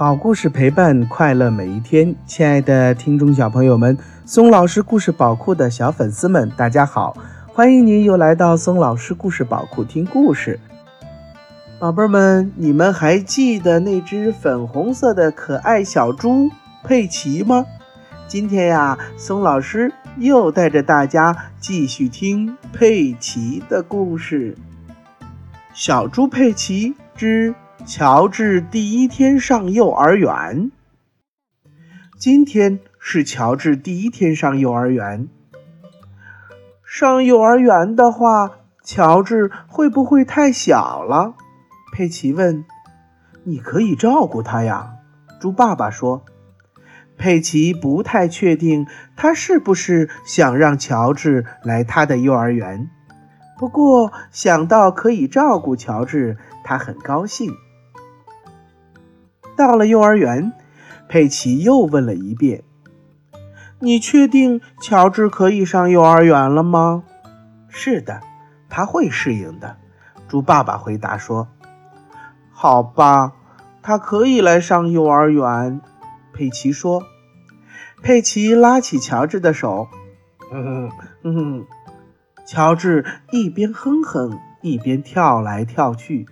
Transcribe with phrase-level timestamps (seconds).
[0.00, 7.14] 好故事陪伴快乐每一天，亲爱的听众小朋友们，松老师故事宝库的小粉丝们，大家好，
[7.46, 10.58] 欢迎您又来到松老师故事宝库听故事。
[11.78, 16.48] 宝贝儿们，你们还记得那只粉红色的可爱小猪
[16.82, 17.66] 佩奇吗？
[18.26, 24.56] 今天呀，松老师又带着大家继续听佩奇的故事。
[25.74, 27.54] 小猪佩奇之。
[27.86, 30.70] 乔治第一天上幼儿园。
[32.18, 35.28] 今天是乔治第一天上幼儿园。
[36.84, 41.34] 上幼儿园的话，乔治会不会太小了？
[41.92, 42.64] 佩奇问。
[43.44, 44.96] 你可以照顾他呀，
[45.40, 46.24] 猪爸爸说。
[47.16, 52.88] 佩奇不太确定他是不是想让乔治来他的幼儿园，
[53.58, 57.52] 不过想到可以照顾乔治，他很高兴。
[59.60, 60.54] 到了幼儿园，
[61.06, 62.62] 佩奇又问了一遍
[63.78, 67.04] ：“你确定乔治可以上幼儿园了吗
[67.68, 68.22] ？”“是的，
[68.70, 69.76] 他会适应的。”
[70.26, 71.46] 猪爸爸回答说。
[72.50, 73.34] “好吧，
[73.82, 75.82] 他可以来上幼儿园。”
[76.32, 77.02] 佩奇说。
[78.02, 79.88] 佩奇拉起乔治的手
[80.50, 80.90] ，“嗯
[81.22, 81.66] 嗯。”
[82.48, 86.26] 乔治一边哼哼，一边跳来跳去。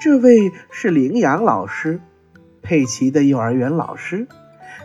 [0.00, 2.00] 这位是羚羊老师，
[2.62, 4.28] 佩奇的幼儿园老师，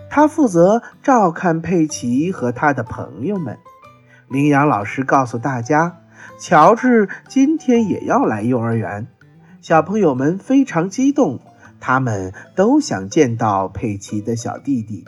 [0.09, 3.59] 他负责照看佩奇和他的朋友们。
[4.27, 5.97] 羚羊老师告诉大家，
[6.39, 9.07] 乔治今天也要来幼儿园。
[9.61, 11.39] 小朋友们非常激动，
[11.79, 15.05] 他们都想见到佩奇的小弟弟。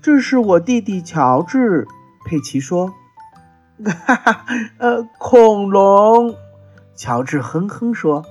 [0.00, 1.88] 这是我弟弟乔治，
[2.24, 2.94] 佩奇说
[3.84, 4.44] ：“哈哈，
[4.78, 6.36] 呃，恐龙。”
[6.96, 8.24] 乔治哼哼说：“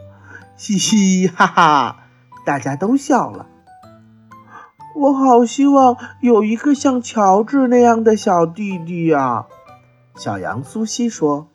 [0.58, 1.98] 嘻嘻哈哈，
[2.46, 3.46] 大家都笑了。
[4.96, 9.46] 我好希望有一个像乔治那样的小弟弟呀。”
[10.18, 11.48] 小羊苏西说。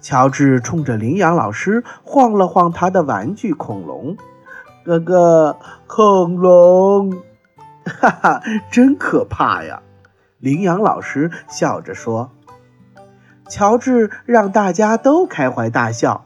[0.00, 4.16] 乔治冲着羚羊老师晃了晃他的玩具恐龙，
[4.84, 7.22] 哥哥，恐龙，
[7.86, 9.80] 哈哈，真可怕呀！
[10.40, 12.30] 羚羊老师笑着说。
[13.54, 16.24] 乔治让大家都开怀大笑，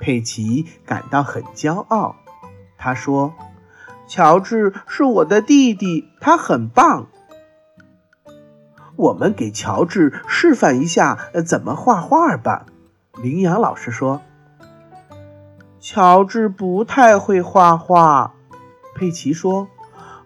[0.00, 2.16] 佩奇感到很骄傲。
[2.76, 3.34] 他说
[4.08, 7.06] ：“乔治是我的弟弟，他很棒。”
[8.96, 11.16] 我们给乔治示范一下
[11.46, 12.66] 怎么画画吧。
[13.22, 14.20] 羚羊老师说
[15.78, 18.34] ：“乔治不太会画画。”
[18.96, 19.68] 佩奇说：“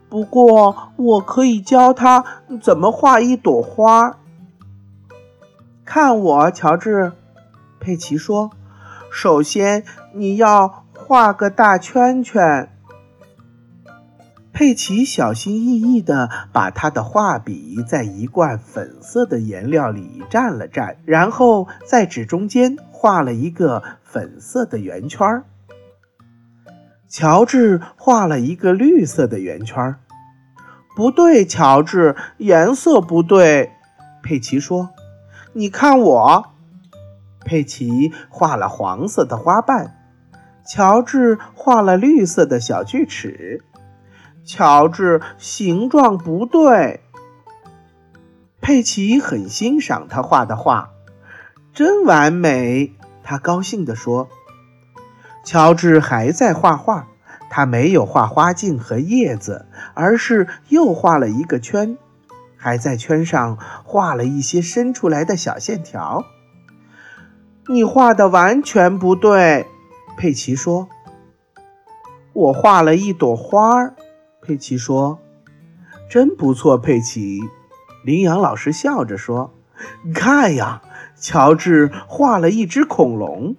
[0.09, 2.25] 不过我可以教他
[2.63, 4.17] 怎么画一朵花。”
[5.93, 7.11] 看我，乔治，
[7.81, 8.53] 佩奇说
[9.11, 9.83] ：“首先
[10.15, 12.71] 你要画个大圈圈。”
[14.55, 25.43] 佩奇小心翼翼地把他的画笔在一罐粉色的颜料里蘸了蘸，然后在纸中间画了一个粉色的圆圈。
[27.09, 29.97] 乔治画了一个绿色的圆圈。
[30.95, 33.73] 不对，乔治，颜色不对。
[34.23, 34.91] 佩奇说。
[35.53, 36.53] 你看我，
[37.45, 39.97] 佩奇画了黄色的花瓣，
[40.65, 43.65] 乔治画了绿色的小锯齿。
[44.45, 47.01] 乔治形状不对，
[48.61, 50.91] 佩奇很欣赏他画的画，
[51.73, 52.95] 真完美。
[53.23, 54.29] 他高兴地说
[55.45, 57.09] ：“乔治还在画画，
[57.49, 61.99] 他没有画花茎和叶子，而是又画了一个圈。”
[62.63, 66.27] 还在圈上画了一些伸出来的小线条。
[67.69, 69.67] 你画的完全不对，
[70.19, 70.87] 佩奇说。
[72.35, 73.95] 我画了一朵花儿，
[74.43, 75.19] 佩奇说。
[76.11, 77.41] 真不错，佩奇。
[78.05, 79.55] 羚羊老师笑着说
[80.15, 80.83] ：“看呀，
[81.17, 83.57] 乔治画了一只恐龙。”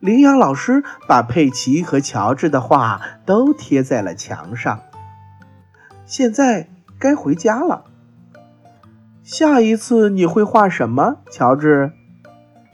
[0.00, 4.80] 羚羊老师把佩奇和乔治的画都贴在了墙上。
[6.06, 6.68] 现在。
[6.98, 7.86] 该回家了。
[9.24, 11.92] 下一次你会画什么，乔治？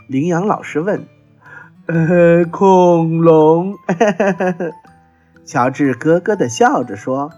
[0.06, 1.06] 羚羊老师问。
[1.84, 3.76] 呃，恐龙。
[5.44, 7.30] 乔治咯咯的笑着说：“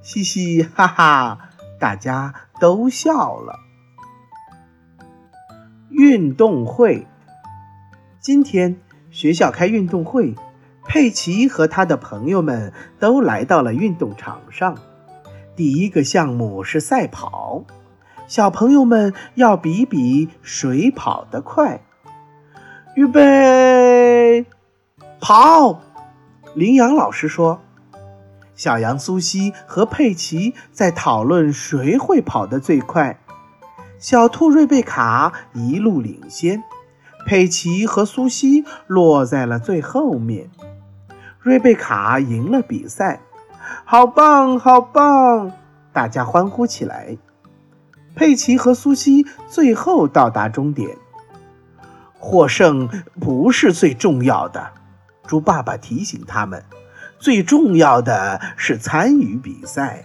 [0.00, 3.58] 嘻嘻哈哈，大家都笑了。”
[5.90, 7.06] 运动会。
[8.18, 8.76] 今天
[9.10, 10.34] 学校开运动会，
[10.86, 14.78] 佩奇和他的朋友们都来到了运动场上。
[15.54, 17.64] 第一个项目是赛跑，
[18.26, 21.82] 小朋友们要比比谁跑得快。
[22.94, 24.44] 预备，
[25.20, 25.80] 跑！
[26.54, 27.60] 羚羊老师说
[28.54, 33.18] ：“小羊苏西和佩奇在讨论谁会跑得最快。
[33.98, 36.62] 小兔瑞贝卡一路领先，
[37.26, 40.50] 佩奇和苏西落在了最后面。
[41.38, 43.20] 瑞贝卡赢了比赛，
[43.84, 45.52] 好棒，好棒！
[45.92, 47.16] 大家欢呼起来。
[48.14, 50.96] 佩奇和苏西最后到达终点。
[52.18, 52.88] 获胜
[53.20, 54.70] 不是最重要的。”
[55.26, 56.64] 猪爸爸提醒他们，
[57.18, 60.04] 最重要的是参与比赛。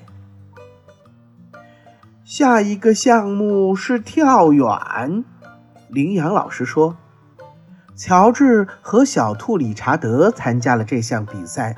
[2.24, 5.25] 下一个项目是跳远，
[5.89, 6.98] 羚羊老师说。
[7.95, 11.75] 乔治和小兔理查德参加了这项比赛，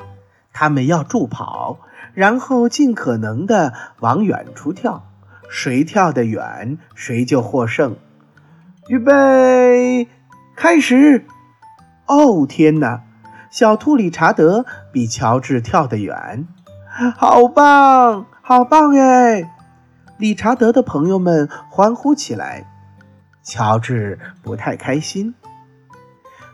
[0.51, 1.79] 他们要助跑，
[2.13, 5.08] 然后尽可能的往远处跳，
[5.49, 7.97] 谁跳得远，谁就获胜。
[8.87, 10.07] 预备，
[10.55, 11.25] 开始！
[12.05, 13.01] 哦，天哪！
[13.51, 16.47] 小兔理查德比乔治跳得远，
[17.17, 19.49] 好棒，好棒耶！
[20.17, 22.67] 理查德的朋友们欢呼起来。
[23.41, 25.33] 乔治不太开心。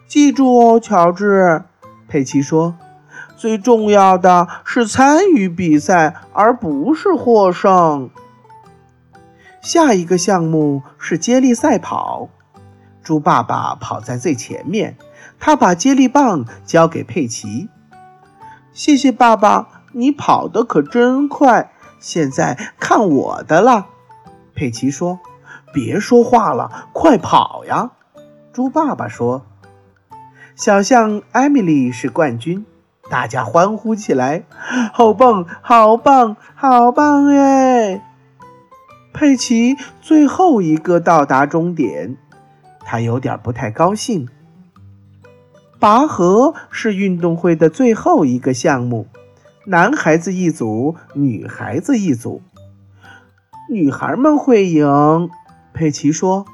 [0.07, 1.63] 记住哦，乔治，
[2.07, 2.75] 佩奇说
[3.35, 8.09] ：“最重要的是参与比赛，而不是获胜。”
[9.65, 12.29] 下一个项目是接力赛跑，
[13.01, 14.95] 猪爸爸跑在最前面。
[15.39, 17.67] 他把接力棒交给佩奇。
[18.73, 21.71] 谢谢爸爸，你跑得可真快。
[21.99, 23.87] 现在看我的了，
[24.53, 25.19] 佩奇说。
[25.73, 27.89] 别说话了，快跑呀！
[28.53, 29.47] 猪爸爸说。
[30.55, 32.67] 小象艾米丽是冠军，
[33.09, 34.43] 大家欢呼起来。
[34.93, 38.03] 好棒，好棒，好棒哎！
[39.15, 42.17] 佩奇最后一个到达终点，
[42.81, 44.27] 他有点不太高兴。
[45.79, 49.07] 拔河是运动会的最后一个项目，
[49.67, 52.41] 男孩子一组，女孩子一组。
[53.71, 55.29] 女孩们会赢，
[55.73, 56.45] 佩奇说。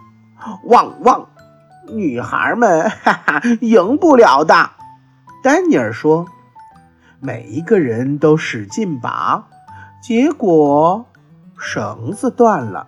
[0.66, 1.30] 汪汪，
[1.92, 4.70] 女孩们哈哈 赢不了的，
[5.44, 6.28] 丹尼尔说。
[7.20, 9.48] 每一个人都使劲拔，
[10.02, 11.08] 结果
[11.62, 12.88] 绳子断了。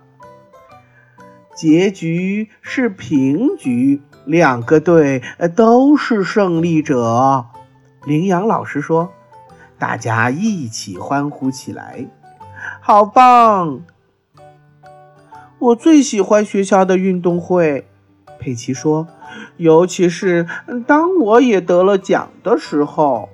[1.56, 4.02] 结局是平局。
[4.26, 5.22] 两个队
[5.54, 7.44] 都是胜利者，
[8.06, 9.12] 羚羊老师说
[9.78, 12.06] ：“大家一起欢呼起来，
[12.80, 13.82] 好棒！”
[15.60, 17.86] 我最喜欢学校的运动会，
[18.38, 19.06] 佩奇说
[19.58, 20.46] ：“尤其是
[20.86, 23.28] 当我也得了奖的时候。”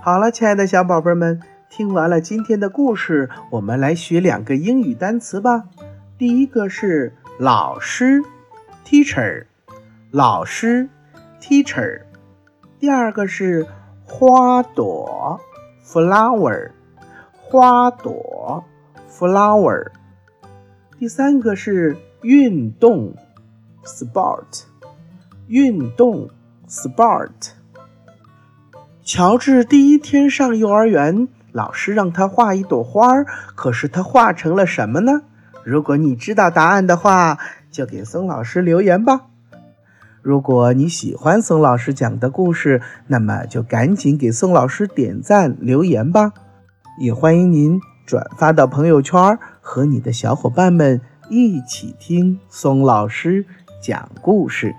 [0.00, 5.64] 好了，亲爱的小宝贝们，听完了今天的故事，我们来学两个英语单词吧。
[6.16, 8.22] 第一个是老师
[8.84, 9.44] ，teacher。
[10.10, 10.88] 老师
[11.40, 12.00] ，teacher。
[12.78, 13.66] 第二个是
[14.04, 15.38] 花朵
[15.84, 16.70] ，flower，
[17.34, 18.64] 花朵
[19.10, 19.88] ，flower。
[20.98, 23.14] 第三个是运动
[23.84, 24.62] ，sport，
[25.48, 26.30] 运动
[26.66, 27.50] ，sport。
[29.02, 35.22] 乔治第一天上幼儿园，老师让他画一朵花儿，可是他画成了什么呢？
[35.64, 37.38] 如果你知道答案的话，
[37.70, 39.22] 就给松老师留言吧。
[40.20, 46.32] 如果你喜欢宋老师讲的故事，那么就赶紧给宋老师点赞留言吧。
[46.98, 53.46] 也欢迎您转发到朋友圈，和你的小伙伴们一起听宋老师
[53.82, 54.74] 讲故事。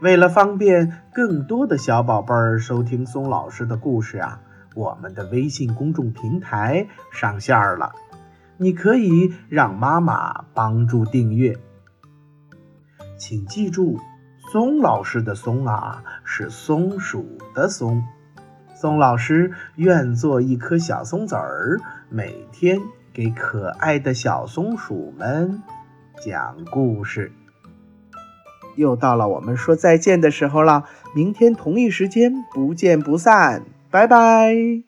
[0.00, 4.40] 为了方便更多的小宝贝儿收听宋老师的故事啊，
[4.78, 7.90] 我们的微信公众平台上线了，
[8.58, 11.56] 你可以让妈妈帮助订阅。
[13.18, 13.98] 请记住，
[14.52, 18.04] 松老师的“松”啊，是松鼠的“松”。
[18.80, 22.78] 松老师愿做一颗小松子儿，每天
[23.12, 25.60] 给可爱的小松鼠们
[26.24, 27.32] 讲故事。
[28.76, 30.84] 又到了我们说再见的时候了，
[31.16, 34.87] 明天同一时间不见不散，拜拜。